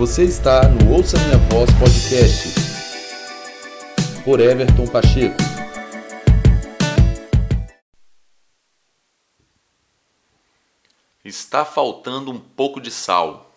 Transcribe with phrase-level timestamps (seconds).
[0.00, 2.54] Você está no Ouça Minha Voz Podcast
[4.24, 5.36] por Everton Pacheco.
[11.22, 13.54] Está faltando um pouco de sal.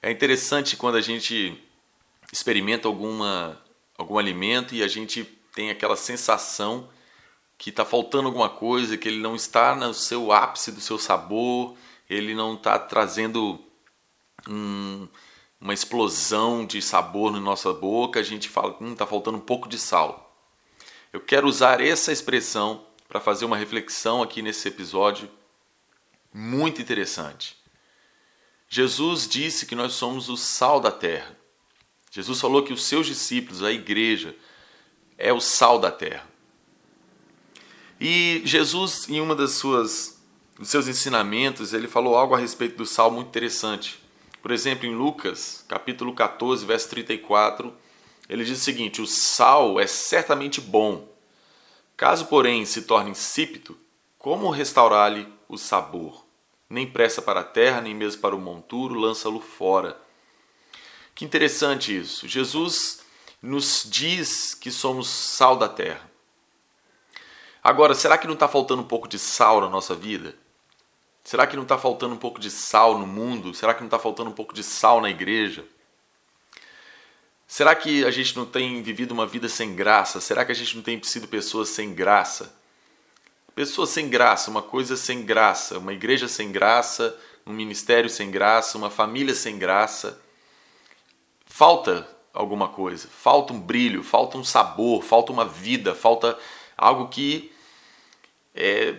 [0.00, 1.62] É interessante quando a gente
[2.32, 3.60] experimenta alguma,
[3.98, 6.88] algum alimento e a gente tem aquela sensação
[7.58, 11.76] que está faltando alguma coisa, que ele não está no seu ápice do seu sabor,
[12.08, 13.65] ele não está trazendo
[14.48, 15.08] um,
[15.60, 19.68] uma explosão de sabor na nossa boca, a gente fala, hum, está faltando um pouco
[19.68, 20.36] de sal.
[21.12, 25.30] Eu quero usar essa expressão para fazer uma reflexão aqui nesse episódio
[26.32, 27.56] muito interessante.
[28.68, 31.36] Jesus disse que nós somos o sal da terra.
[32.10, 34.36] Jesus falou que os seus discípulos, a igreja,
[35.16, 36.28] é o sal da terra.
[38.00, 40.16] E Jesus, em uma das suas
[40.58, 44.00] dos seus ensinamentos, ele falou algo a respeito do sal muito interessante.
[44.42, 47.74] Por exemplo, em Lucas, capítulo 14, verso 34,
[48.28, 51.08] ele diz o seguinte: O sal é certamente bom.
[51.96, 53.78] Caso, porém, se torne insípido,
[54.18, 56.26] como restaurar-lhe o sabor?
[56.68, 59.96] Nem pressa para a terra, nem mesmo para o monturo, lança-lo fora.
[61.14, 62.28] Que interessante isso.
[62.28, 63.00] Jesus
[63.40, 66.10] nos diz que somos sal da terra.
[67.62, 70.36] Agora, será que não está faltando um pouco de sal na nossa vida?
[71.26, 73.52] Será que não está faltando um pouco de sal no mundo?
[73.52, 75.64] Será que não está faltando um pouco de sal na igreja?
[77.48, 80.20] Será que a gente não tem vivido uma vida sem graça?
[80.20, 82.56] Será que a gente não tem sido pessoas sem graça?
[83.56, 88.78] Pessoas sem graça, uma coisa sem graça, uma igreja sem graça, um ministério sem graça,
[88.78, 90.22] uma família sem graça.
[91.44, 96.38] Falta alguma coisa, falta um brilho, falta um sabor, falta uma vida, falta
[96.78, 97.50] algo que
[98.54, 98.94] é,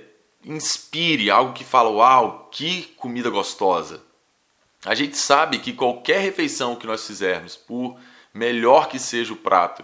[0.47, 4.01] inspire, algo que fala, uau, que comida gostosa.
[4.85, 7.99] A gente sabe que qualquer refeição que nós fizermos, por
[8.33, 9.83] melhor que seja o prato,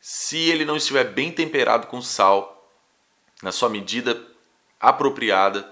[0.00, 2.70] se ele não estiver bem temperado com sal,
[3.42, 4.22] na sua medida
[4.78, 5.68] apropriada,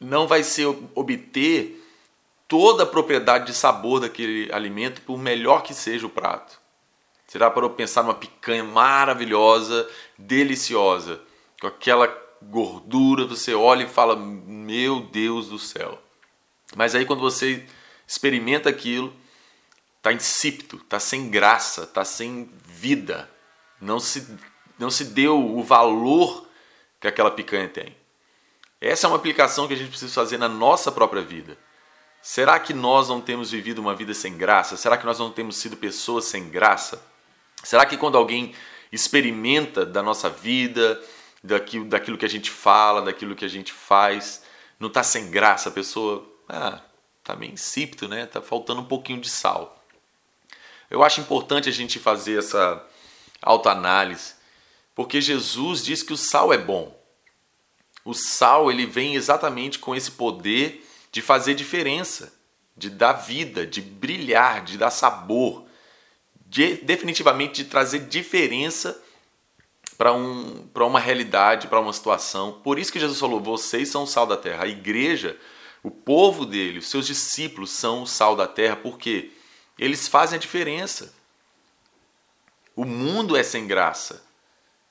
[0.00, 1.80] não vai ser obter
[2.48, 6.60] toda a propriedade de sabor daquele alimento, por melhor que seja o prato.
[7.26, 11.20] Será para eu pensar numa picanha maravilhosa, deliciosa,
[11.60, 16.00] com aquela gordura, você olha e fala: Meu Deus do céu.
[16.76, 17.66] Mas aí quando você
[18.06, 19.14] experimenta aquilo,
[20.02, 23.30] tá insípido, tá sem graça, tá sem vida.
[23.80, 24.26] Não se
[24.78, 26.46] não se deu o valor
[27.00, 27.96] que aquela picanha tem.
[28.80, 31.56] Essa é uma aplicação que a gente precisa fazer na nossa própria vida.
[32.20, 34.76] Será que nós não temos vivido uma vida sem graça?
[34.76, 37.02] Será que nós não temos sido pessoas sem graça?
[37.62, 38.54] Será que quando alguém
[38.90, 41.02] experimenta da nossa vida,
[41.44, 44.42] daquilo, daquilo que a gente fala, daquilo que a gente faz.
[44.80, 46.80] Não está sem graça, a pessoa ah,
[47.22, 48.24] tá meio insípido, né?
[48.26, 49.84] Tá faltando um pouquinho de sal.
[50.90, 52.84] Eu acho importante a gente fazer essa
[53.42, 54.34] autoanálise,
[54.94, 56.98] porque Jesus diz que o sal é bom.
[58.04, 62.32] O sal ele vem exatamente com esse poder de fazer diferença,
[62.76, 65.66] de dar vida, de brilhar, de dar sabor,
[66.46, 69.00] de, definitivamente de trazer diferença
[69.96, 72.60] para um, uma realidade, para uma situação.
[72.62, 74.64] Por isso que Jesus falou: vocês são o sal da terra.
[74.64, 75.38] A igreja,
[75.82, 79.32] o povo dele, os seus discípulos são o sal da terra, porque
[79.78, 81.14] eles fazem a diferença.
[82.76, 84.24] O mundo é sem graça.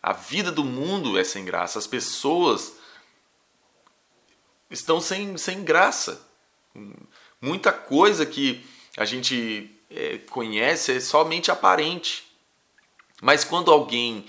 [0.01, 1.79] A vida do mundo é sem graça.
[1.79, 2.73] As pessoas
[4.69, 6.25] estão sem, sem graça.
[7.41, 8.65] Muita coisa que
[8.97, 12.25] a gente é, conhece é somente aparente.
[13.21, 14.25] Mas quando alguém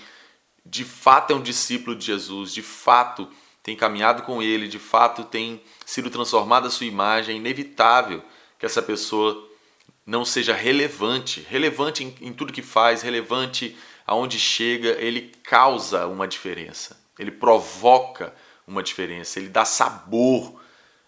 [0.65, 3.29] de fato é um discípulo de Jesus, de fato
[3.61, 8.23] tem caminhado com ele, de fato tem sido transformada a sua imagem, é inevitável
[8.57, 9.49] que essa pessoa
[10.05, 16.27] não seja relevante, relevante em, em tudo que faz, relevante aonde chega, ele causa uma
[16.27, 18.33] diferença, ele provoca
[18.67, 20.61] uma diferença, ele dá sabor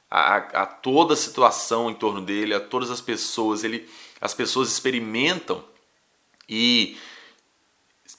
[0.09, 3.87] a, a, toda a situação em torno dele, a todas as pessoas, ele,
[4.21, 5.63] as pessoas experimentam
[6.49, 6.97] e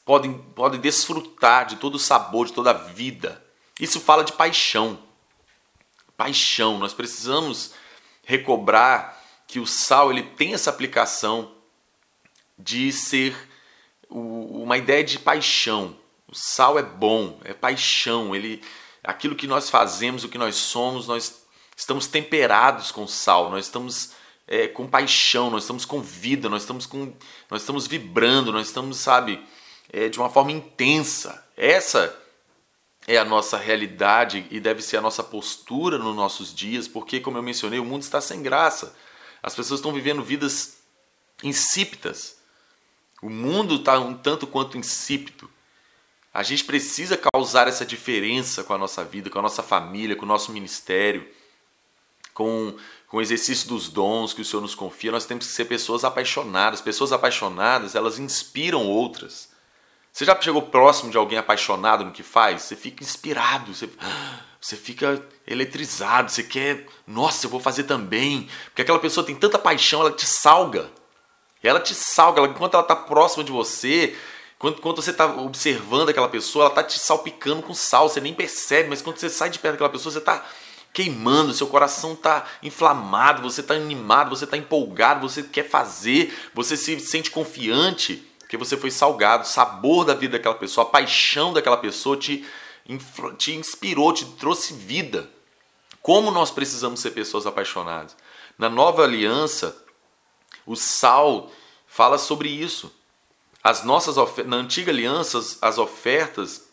[0.08, 3.44] podem, podem desfrutar de todo o sabor, de toda a vida.
[3.78, 4.98] Isso fala de paixão.
[6.16, 6.78] Paixão.
[6.78, 7.74] Nós precisamos
[8.24, 11.52] recobrar que o sal ele tem essa aplicação
[12.58, 13.36] de ser
[14.08, 15.94] uma ideia de paixão.
[16.26, 18.34] O sal é bom, é paixão.
[18.34, 18.62] Ele,
[19.04, 21.42] aquilo que nós fazemos, o que nós somos, nós
[21.76, 23.50] estamos temperados com sal.
[23.50, 24.12] Nós estamos
[24.46, 27.12] é, com paixão, nós estamos com vida, nós estamos com,
[27.50, 29.46] nós estamos vibrando, nós estamos, sabe,
[29.92, 31.44] é, de uma forma intensa.
[31.56, 32.14] Essa
[33.06, 37.38] é a nossa realidade e deve ser a nossa postura nos nossos dias, porque, como
[37.38, 38.94] eu mencionei, o mundo está sem graça.
[39.42, 40.78] As pessoas estão vivendo vidas
[41.42, 42.36] insípidas.
[43.22, 45.50] O mundo está um tanto quanto insípido.
[46.32, 50.24] A gente precisa causar essa diferença com a nossa vida, com a nossa família, com
[50.24, 51.26] o nosso ministério,
[52.34, 52.76] com,
[53.08, 55.10] com o exercício dos dons que o Senhor nos confia.
[55.10, 56.80] Nós temos que ser pessoas apaixonadas.
[56.80, 59.48] Pessoas apaixonadas, elas inspiram outras.
[60.12, 62.62] Você já chegou próximo de alguém apaixonado no que faz?
[62.62, 63.88] Você fica inspirado, você,
[64.60, 68.48] você fica eletrizado, você quer, nossa, eu vou fazer também.
[68.66, 70.90] Porque aquela pessoa tem tanta paixão, ela te salga.
[71.62, 74.16] Ela te salga, ela, enquanto ela está próxima de você,
[74.58, 78.88] quando, você está observando aquela pessoa, ela está te salpicando com sal, você nem percebe,
[78.88, 80.44] mas quando você sai de perto daquela pessoa, você está
[80.92, 86.76] queimando, seu coração está inflamado, você está animado, você está empolgado, você quer fazer, você
[86.76, 91.52] se sente confiante, porque você foi salgado, o sabor da vida daquela pessoa, a paixão
[91.52, 92.46] daquela pessoa te,
[93.36, 95.28] te inspirou, te trouxe vida.
[96.00, 98.16] Como nós precisamos ser pessoas apaixonadas?
[98.56, 99.76] Na nova aliança,
[100.64, 101.52] o sal
[101.86, 102.90] fala sobre isso.
[103.62, 104.16] As nossas
[104.46, 106.70] na antiga aliança, as ofertas,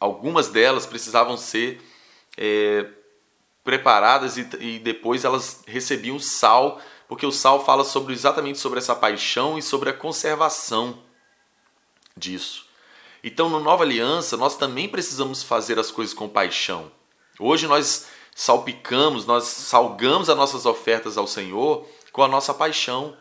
[0.00, 1.82] algumas delas precisavam ser
[2.34, 2.86] é,
[3.62, 8.94] preparadas e, e, depois elas recebiam sal, porque o sal fala sobre exatamente sobre essa
[8.94, 10.98] paixão e sobre a conservação
[12.14, 12.66] disso.
[13.24, 16.92] Então, no Nova Aliança, nós também precisamos fazer as coisas com paixão.
[17.40, 23.16] Hoje nós salpicamos, nós salgamos as nossas ofertas ao Senhor com a nossa paixão.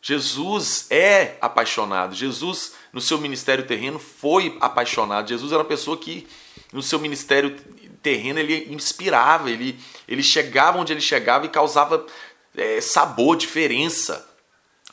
[0.00, 2.14] Jesus é apaixonado.
[2.14, 5.28] Jesus, no seu ministério terreno, foi apaixonado.
[5.28, 6.26] Jesus era uma pessoa que,
[6.72, 7.56] no seu ministério
[8.02, 9.78] terreno, ele inspirava, ele,
[10.08, 12.04] ele chegava onde ele chegava e causava
[12.56, 14.28] é, sabor, diferença.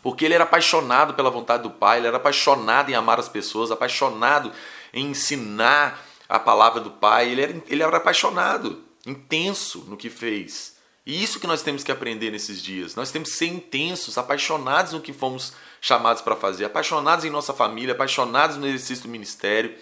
[0.01, 3.71] Porque ele era apaixonado pela vontade do Pai, ele era apaixonado em amar as pessoas,
[3.71, 4.51] apaixonado
[4.94, 10.77] em ensinar a palavra do Pai, ele era, ele era apaixonado, intenso no que fez.
[11.06, 12.95] E isso que nós temos que aprender nesses dias.
[12.95, 17.53] Nós temos que ser intensos, apaixonados no que fomos chamados para fazer, apaixonados em nossa
[17.53, 19.75] família, apaixonados no exercício do ministério,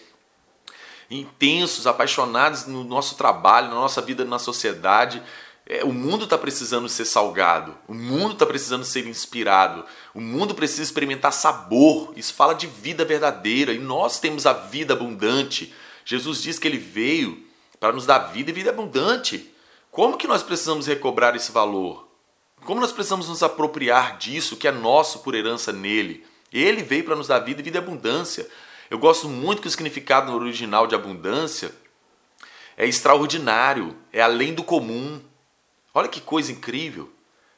[1.11, 5.21] intensos, apaixonados no nosso trabalho, na nossa vida na sociedade.
[5.69, 10.55] É, o mundo está precisando ser salgado, o mundo está precisando ser inspirado, o mundo
[10.55, 12.13] precisa experimentar sabor.
[12.15, 15.73] Isso fala de vida verdadeira e nós temos a vida abundante.
[16.05, 17.45] Jesus diz que ele veio
[17.81, 19.53] para nos dar vida e vida abundante.
[19.91, 22.07] Como que nós precisamos recobrar esse valor?
[22.63, 26.25] Como nós precisamos nos apropriar disso que é nosso por herança nele?
[26.51, 28.47] Ele veio para nos dar vida e vida e abundância.
[28.89, 31.73] Eu gosto muito que o significado original de abundância
[32.77, 35.19] é extraordinário, é além do comum.
[35.97, 37.11] Olha que coisa incrível.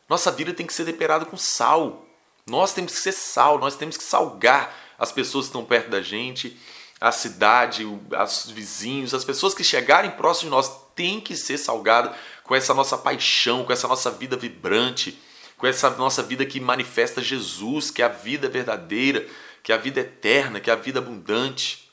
[0.07, 2.05] Nossa vida tem que ser temperada com sal.
[2.47, 6.01] Nós temos que ser sal, nós temos que salgar as pessoas que estão perto da
[6.01, 6.57] gente,
[7.01, 12.15] a cidade, os vizinhos, as pessoas que chegarem próximo de nós tem que ser salgado
[12.45, 15.19] com essa nossa paixão, com essa nossa vida vibrante,
[15.57, 19.27] com essa nossa vida que manifesta Jesus, que é a vida verdadeira,
[19.61, 21.91] que é a vida eterna, que é a vida abundante.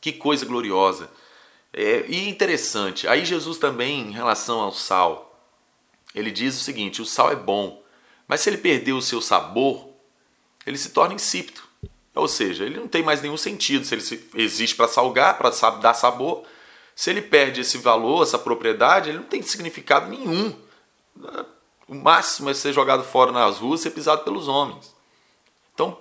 [0.00, 1.08] Que coisa gloriosa.
[1.72, 5.25] É, e interessante, aí Jesus também, em relação ao sal,
[6.16, 7.82] ele diz o seguinte: o sal é bom,
[8.26, 9.90] mas se ele perder o seu sabor,
[10.66, 11.60] ele se torna insípido.
[12.14, 13.84] Ou seja, ele não tem mais nenhum sentido.
[13.84, 16.44] Se ele existe para salgar, para dar sabor,
[16.94, 20.58] se ele perde esse valor, essa propriedade, ele não tem significado nenhum.
[21.86, 24.96] O máximo é ser jogado fora nas ruas e ser pisado pelos homens.
[25.74, 26.00] Então,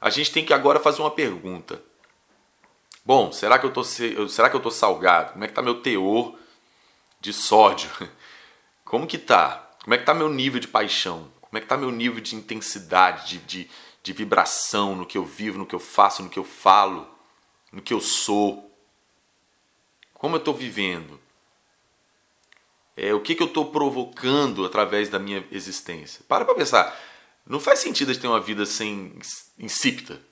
[0.00, 1.80] a gente tem que agora fazer uma pergunta.
[3.04, 5.32] Bom, será que eu tô salgado?
[5.32, 6.34] Como é que está meu teor
[7.20, 7.88] de sódio?
[8.84, 9.70] Como que tá?
[9.82, 11.30] Como é que está meu nível de paixão?
[11.40, 13.70] Como é que está meu nível de intensidade, de, de,
[14.02, 17.06] de vibração no que eu vivo, no que eu faço, no que eu falo,
[17.72, 18.70] no que eu sou?
[20.14, 21.20] Como eu estou vivendo?
[22.96, 26.24] É, o que, que eu estou provocando através da minha existência?
[26.28, 26.96] Para para pensar.
[27.46, 29.12] Não faz sentido a gente ter uma vida sem
[29.58, 30.22] insípida.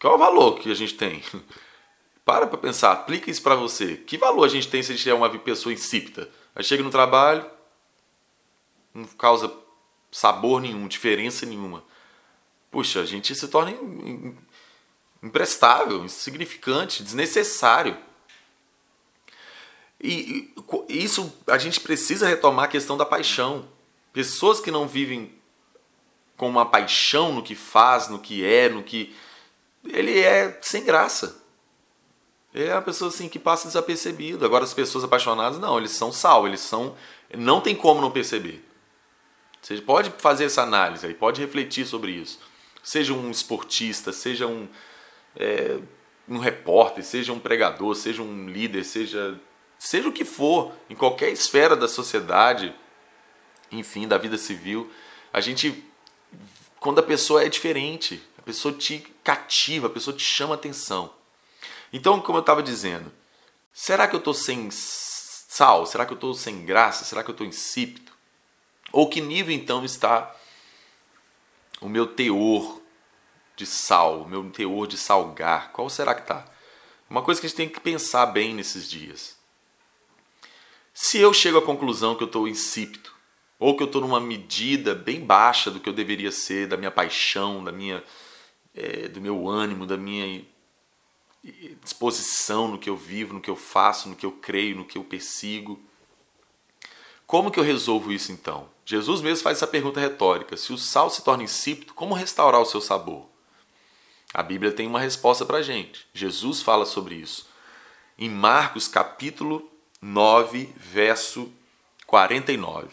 [0.00, 1.22] Qual é o valor que a gente tem?
[2.24, 3.96] Para para pensar, aplica isso para você.
[3.96, 6.30] Que valor a gente tem se a gente é uma pessoa insípida?
[6.54, 7.44] Aí chega no trabalho,
[8.94, 9.52] não causa
[10.10, 11.84] sabor nenhum, diferença nenhuma.
[12.70, 13.74] Puxa, a gente se torna
[15.22, 17.96] imprestável, insignificante, desnecessário.
[20.02, 20.52] E,
[20.88, 23.68] isso a gente precisa retomar a questão da paixão.
[24.12, 25.32] Pessoas que não vivem
[26.36, 29.14] com uma paixão no que faz, no que é, no que.
[29.84, 31.42] Ele é sem graça.
[32.52, 34.44] É a pessoa assim que passa desapercebido.
[34.44, 36.96] Agora as pessoas apaixonadas, não, eles são sal, eles são.
[37.36, 38.64] Não tem como não perceber.
[39.60, 42.38] Você pode fazer essa análise aí, pode refletir sobre isso.
[42.82, 44.66] Seja um esportista, seja um,
[45.36, 45.78] é,
[46.28, 49.38] um repórter, seja um pregador, seja um líder, seja
[49.78, 52.74] seja o que for, em qualquer esfera da sociedade,
[53.72, 54.90] enfim, da vida civil,
[55.32, 55.84] A gente
[56.78, 61.12] quando a pessoa é diferente, a pessoa te cativa, a pessoa te chama atenção.
[61.92, 63.12] Então, como eu estava dizendo,
[63.72, 65.84] será que eu estou sem sal?
[65.84, 67.04] Será que eu estou sem graça?
[67.04, 68.09] Será que eu estou insípido?
[68.92, 70.34] Ou que nível então está
[71.80, 72.80] o meu teor
[73.56, 75.72] de sal, o meu teor de salgar?
[75.72, 76.44] Qual será que está?
[77.08, 79.36] Uma coisa que a gente tem que pensar bem nesses dias.
[80.92, 83.10] Se eu chego à conclusão que eu estou insípido,
[83.58, 86.90] ou que eu estou numa medida bem baixa do que eu deveria ser, da minha
[86.90, 88.02] paixão, da minha,
[88.74, 90.44] é, do meu ânimo, da minha
[91.82, 94.96] disposição no que eu vivo, no que eu faço, no que eu creio, no que
[94.96, 95.82] eu persigo.
[97.30, 98.68] Como que eu resolvo isso então?
[98.84, 102.66] Jesus mesmo faz essa pergunta retórica: se o sal se torna insípido, como restaurar o
[102.66, 103.24] seu sabor?
[104.34, 106.08] A Bíblia tem uma resposta para a gente.
[106.12, 107.48] Jesus fala sobre isso.
[108.18, 109.70] Em Marcos capítulo
[110.02, 111.52] 9, verso
[112.04, 112.88] 49.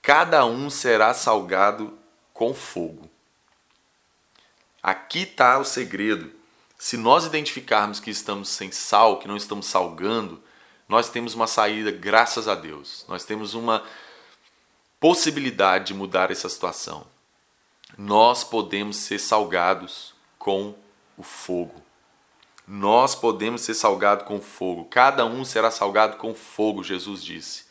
[0.00, 1.98] Cada um será salgado
[2.32, 3.10] com fogo.
[4.80, 6.30] Aqui está o segredo.
[6.78, 10.40] Se nós identificarmos que estamos sem sal, que não estamos salgando,
[10.88, 13.04] nós temos uma saída, graças a Deus.
[13.08, 13.84] Nós temos uma
[14.98, 17.06] possibilidade de mudar essa situação.
[17.96, 20.74] Nós podemos ser salgados com
[21.16, 21.82] o fogo.
[22.66, 24.86] Nós podemos ser salgados com fogo.
[24.86, 27.66] Cada um será salgado com fogo, Jesus disse.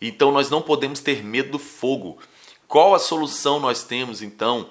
[0.00, 2.18] Então nós não podemos ter medo do fogo.
[2.66, 4.70] Qual a solução nós temos então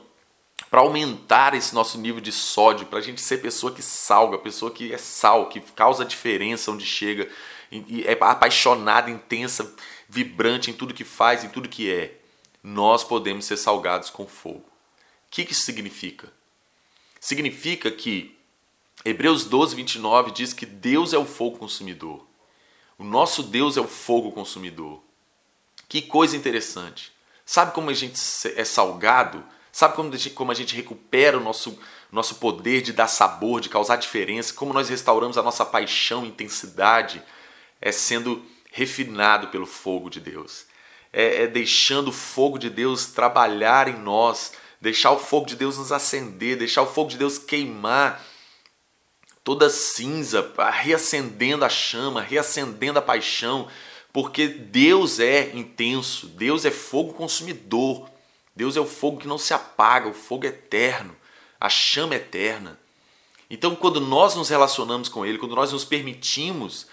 [0.69, 4.71] para aumentar esse nosso nível de sódio, para a gente ser pessoa que salga, pessoa
[4.71, 7.29] que é sal, que causa diferença onde chega,
[7.71, 9.73] e é apaixonada, intensa,
[10.07, 12.17] vibrante em tudo que faz, em tudo que é.
[12.63, 14.59] Nós podemos ser salgados com fogo.
[14.59, 16.31] O que, que isso significa?
[17.19, 18.35] Significa que
[19.05, 22.25] Hebreus 12, 29 diz que Deus é o fogo consumidor.
[22.97, 25.01] O nosso Deus é o fogo consumidor.
[25.87, 27.11] Que coisa interessante.
[27.45, 28.19] Sabe como a gente
[28.55, 29.43] é salgado?
[29.71, 31.79] Sabe como a gente, como a gente recupera o nosso,
[32.11, 34.53] nosso poder de dar sabor, de causar diferença?
[34.53, 37.23] Como nós restauramos a nossa paixão, intensidade?
[37.81, 40.65] É sendo refinado pelo fogo de Deus.
[41.11, 45.77] É, é deixando o fogo de Deus trabalhar em nós, deixar o fogo de Deus
[45.77, 48.23] nos acender, deixar o fogo de Deus queimar
[49.43, 53.67] toda cinza, reacendendo a chama, reacendendo a paixão,
[54.13, 58.09] porque Deus é intenso, Deus é fogo consumidor.
[58.55, 61.15] Deus é o fogo que não se apaga, o fogo eterno,
[61.59, 62.77] a chama eterna.
[63.49, 66.85] Então, quando nós nos relacionamos com Ele, quando nós nos permitimos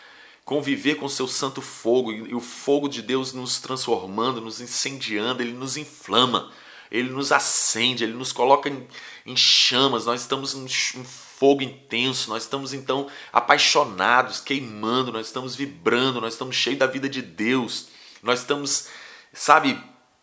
[0.47, 5.43] conviver com o seu santo fogo e o fogo de Deus nos transformando, nos incendiando,
[5.43, 6.53] Ele nos inflama,
[6.89, 8.87] Ele nos acende, Ele nos coloca em,
[9.27, 10.65] em chamas, nós estamos em
[11.01, 16.87] um fogo intenso, nós estamos então apaixonados, queimando, nós estamos vibrando, nós estamos cheios da
[16.87, 17.89] vida de Deus,
[18.23, 18.87] nós estamos,
[19.33, 19.77] sabe,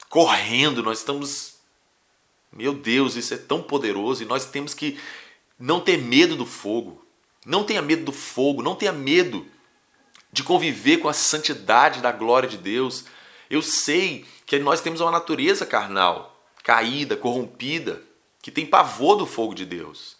[0.07, 1.55] correndo, nós estamos.
[2.49, 4.97] Meu Deus, isso é tão poderoso e nós temos que
[5.59, 7.03] não ter medo do fogo.
[7.45, 9.45] Não tenha medo do fogo, não tenha medo
[10.33, 13.05] de conviver com a santidade da glória de Deus.
[13.49, 18.01] Eu sei que nós temos uma natureza carnal, caída, corrompida,
[18.41, 20.17] que tem pavor do fogo de Deus.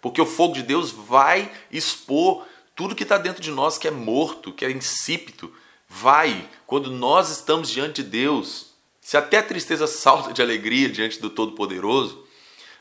[0.00, 3.92] Porque o fogo de Deus vai expor tudo que está dentro de nós que é
[3.92, 5.54] morto, que é insípido.
[5.88, 11.20] Vai, quando nós estamos diante de Deus, se até a tristeza salta de alegria diante
[11.20, 12.26] do Todo-Poderoso,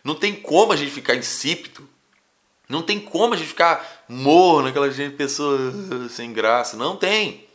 [0.04, 1.88] não tem como a gente ficar insípido.
[2.72, 6.78] Não tem como a gente ficar morno, aquela gente, pessoa ah, sem graça.
[6.78, 7.46] Não tem.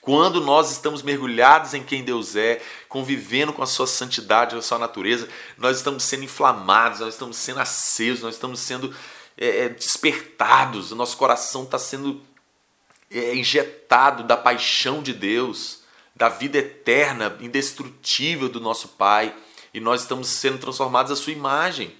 [0.00, 4.78] Quando nós estamos mergulhados em quem Deus é, convivendo com a sua santidade, a sua
[4.78, 8.94] natureza, nós estamos sendo inflamados, nós estamos sendo acesos, nós estamos sendo
[9.36, 12.20] é, despertados, o nosso coração está sendo
[13.10, 19.34] é, injetado da paixão de Deus da vida eterna, indestrutível do nosso Pai,
[19.72, 21.92] e nós estamos sendo transformados à sua imagem.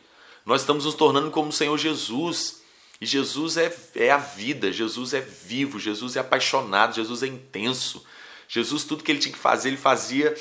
[0.44, 2.62] Nós estamos nos tornando como o Senhor Jesus.
[3.00, 8.04] E Jesus é, é a vida, Jesus é vivo, Jesus é apaixonado, Jesus é intenso.
[8.48, 10.34] Jesus, tudo que ele tinha que fazer, ele fazia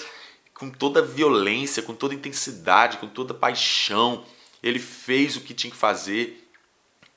[0.53, 4.23] com toda violência, com toda intensidade, com toda paixão.
[4.61, 6.47] Ele fez o que tinha que fazer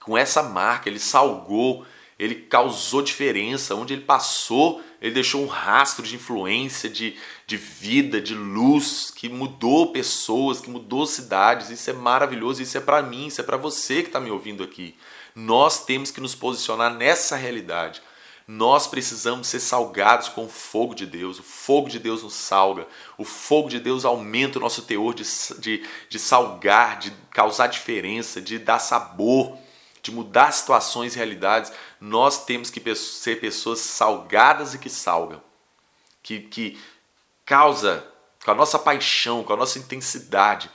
[0.01, 1.85] com essa marca, ele salgou,
[2.19, 3.75] ele causou diferença.
[3.75, 9.29] Onde ele passou, ele deixou um rastro de influência, de, de vida, de luz, que
[9.29, 11.71] mudou pessoas, que mudou cidades.
[11.71, 14.63] Isso é maravilhoso, isso é para mim, isso é para você que está me ouvindo
[14.63, 14.97] aqui.
[15.35, 18.01] Nós temos que nos posicionar nessa realidade.
[18.49, 21.41] Nós precisamos ser salgados com o fogo de Deus.
[21.41, 22.87] O fogo de Deus nos salga.
[23.19, 25.25] O fogo de Deus aumenta o nosso teor de,
[25.59, 29.59] de, de salgar, de causar diferença, de dar sabor
[30.07, 35.43] de mudar situações e realidades, nós temos que ser pessoas salgadas e que salgam,
[36.23, 36.79] que, que
[37.45, 38.07] causa,
[38.45, 40.71] com a nossa paixão, com a nossa intensidade,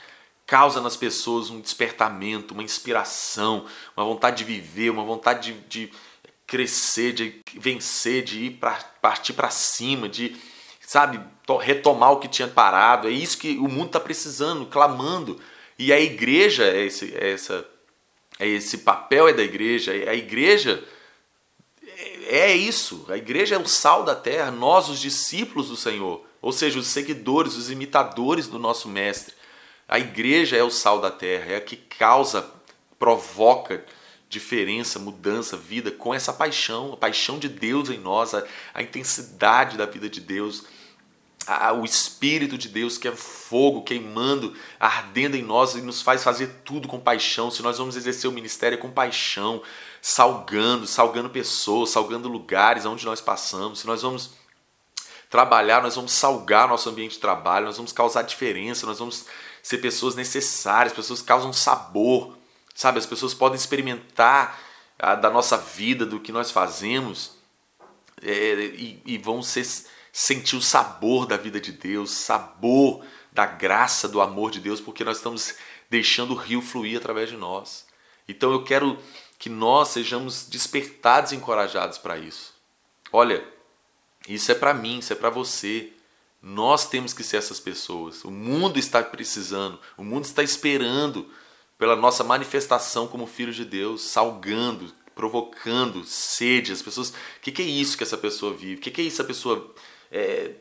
[0.45, 5.93] causa nas pessoas um despertamento, uma inspiração, uma vontade de viver, uma vontade de, de
[6.45, 10.35] crescer, de vencer, de ir para partir para cima, de
[10.85, 11.21] sabe
[11.61, 13.07] retomar o que tinha parado.
[13.07, 15.39] É isso que o mundo está precisando, clamando.
[15.79, 17.65] E a igreja é esse, é essa,
[18.37, 19.93] é esse papel é da igreja.
[19.93, 20.83] A igreja
[22.31, 23.05] é, isso.
[23.09, 24.49] A igreja é o sal da terra.
[24.51, 29.35] Nós, os discípulos do Senhor, ou seja, os seguidores, os imitadores do nosso mestre.
[29.85, 32.49] A igreja é o sal da terra, é a que causa,
[32.97, 33.83] provoca
[34.29, 39.75] diferença, mudança, vida com essa paixão, a paixão de Deus em nós, a, a intensidade
[39.75, 40.63] da vida de Deus,
[41.45, 46.23] a, o Espírito de Deus que é fogo queimando, ardendo em nós e nos faz
[46.23, 47.51] fazer tudo com paixão.
[47.51, 49.61] Se nós vamos exercer o ministério é com paixão,
[50.01, 54.31] salgando, salgando pessoas, salgando lugares onde nós passamos, se nós vamos
[55.29, 59.25] trabalhar, nós vamos salgar nosso ambiente de trabalho, nós vamos causar diferença, nós vamos
[59.63, 62.35] ser pessoas necessárias, pessoas que causam sabor,
[62.75, 62.97] sabe?
[62.97, 64.59] As pessoas podem experimentar
[64.99, 67.31] a, da nossa vida, do que nós fazemos
[68.21, 69.65] é, e, e, vão ser,
[70.11, 75.03] sentir o sabor da vida de Deus, sabor da graça, do amor de Deus, porque
[75.03, 75.55] nós estamos
[75.89, 77.85] deixando o rio fluir através de nós.
[78.27, 78.97] Então eu quero
[79.41, 82.53] que nós sejamos despertados e encorajados para isso.
[83.11, 83.43] Olha,
[84.29, 85.91] isso é para mim, isso é para você.
[86.39, 88.23] Nós temos que ser essas pessoas.
[88.23, 91.27] O mundo está precisando, o mundo está esperando
[91.75, 96.71] pela nossa manifestação como filhos de Deus, salgando, provocando sede.
[96.71, 98.75] As pessoas, o que, que, é isso que essa pessoa vive?
[98.75, 99.73] O que, que, é isso a pessoa,
[100.11, 100.51] é,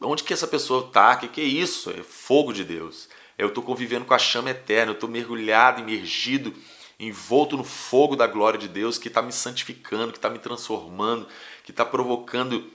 [0.00, 1.14] onde que essa pessoa está?
[1.14, 1.90] O que, que é isso?
[1.90, 3.08] É fogo de Deus.
[3.36, 4.92] Eu estou convivendo com a chama eterna.
[4.92, 6.54] Eu estou mergulhado, imergido,
[7.00, 11.26] envolto no fogo da glória de Deus que está me santificando, que está me transformando,
[11.64, 12.70] que está provocando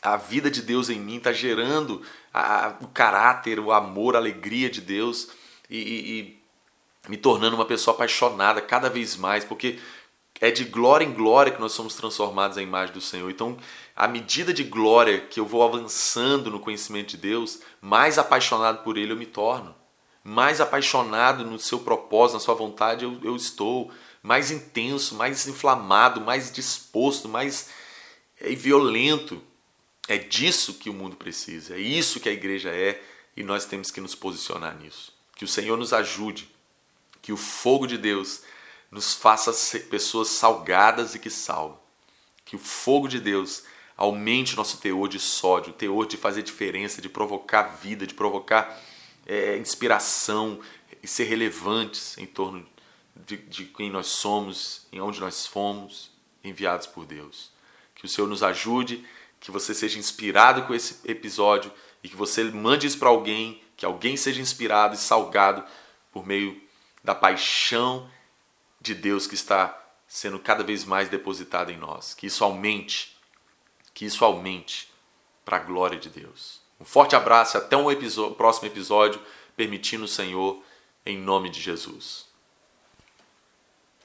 [0.00, 4.70] a vida de Deus em mim, está gerando a, o caráter, o amor, a alegria
[4.70, 5.28] de Deus
[5.68, 6.42] e, e, e
[7.08, 9.78] me tornando uma pessoa apaixonada cada vez mais, porque
[10.40, 13.30] é de glória em glória que nós somos transformados à imagem do Senhor.
[13.30, 13.56] Então,
[13.94, 18.96] à medida de glória que eu vou avançando no conhecimento de Deus, mais apaixonado por
[18.96, 19.81] Ele eu me torno.
[20.24, 23.90] Mais apaixonado no seu propósito, na sua vontade eu, eu estou.
[24.22, 27.70] Mais intenso, mais inflamado, mais disposto, mais
[28.40, 29.42] é, violento.
[30.08, 33.00] É disso que o mundo precisa, é isso que a igreja é
[33.36, 35.12] e nós temos que nos posicionar nisso.
[35.36, 36.48] Que o Senhor nos ajude,
[37.20, 38.42] que o fogo de Deus
[38.90, 41.80] nos faça ser pessoas salgadas e que salvam.
[42.44, 43.64] Que o fogo de Deus
[43.96, 48.78] aumente nosso teor de sódio, teor de fazer diferença, de provocar vida, de provocar
[49.26, 50.60] é, inspiração
[51.02, 52.66] e ser relevantes em torno
[53.14, 56.10] de, de quem nós somos, em onde nós fomos
[56.42, 57.50] enviados por Deus.
[57.94, 59.04] Que o Senhor nos ajude
[59.42, 63.84] que você seja inspirado com esse episódio e que você mande isso para alguém, que
[63.84, 65.64] alguém seja inspirado e salgado
[66.12, 66.60] por meio
[67.02, 68.08] da paixão
[68.80, 72.14] de Deus que está sendo cada vez mais depositada em nós.
[72.14, 73.16] Que isso aumente,
[73.92, 74.92] que isso aumente
[75.44, 76.61] para a glória de Deus.
[76.82, 79.20] Um forte abraço, até um episódio, próximo episódio,
[79.56, 80.60] permitindo o Senhor,
[81.06, 82.26] em nome de Jesus.